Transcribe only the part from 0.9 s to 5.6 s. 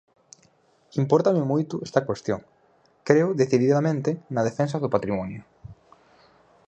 Impórtame moito esta cuestión, creo decididamente na defensa do patrimonio.